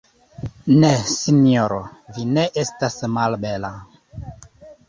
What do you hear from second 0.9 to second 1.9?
sinjoro,